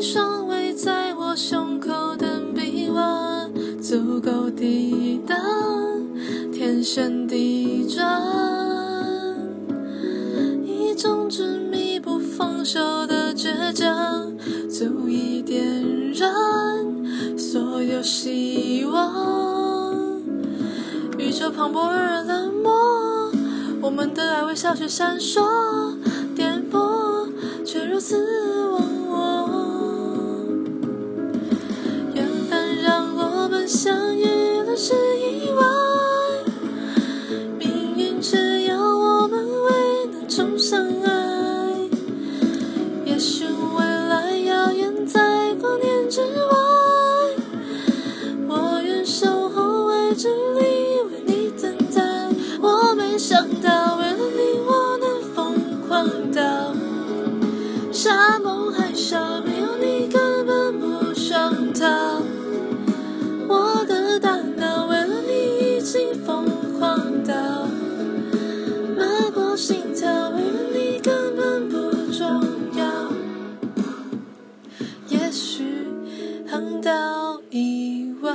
[0.00, 3.52] 一双围在我胸口的臂弯，
[3.82, 5.38] 足够抵挡
[6.50, 8.08] 天旋地转。
[10.64, 14.32] 一种执迷不放手的倔强，
[14.70, 16.32] 足以点燃
[17.36, 20.16] 所有希望。
[21.18, 22.72] 宇宙磅礴而冷漠，
[23.82, 25.42] 我们的爱微小却闪烁，
[26.34, 27.28] 颠簸
[27.66, 28.16] 却如此
[28.70, 28.80] 忘
[38.20, 41.10] 只要我们为难重相爱。
[43.06, 46.54] 也许未来遥远在光年之外，
[48.46, 52.28] 我愿守候未知里为你等待。
[52.60, 53.89] 我没想到，
[75.30, 75.62] 也许
[76.44, 78.32] 航道以外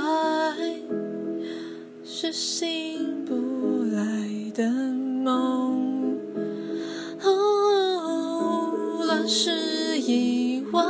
[2.06, 6.18] 是醒不来的梦，
[7.22, 8.72] 哦，
[9.06, 10.82] 乱世以外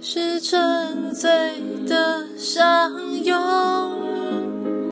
[0.00, 1.30] 是沉醉
[1.86, 3.59] 的相拥。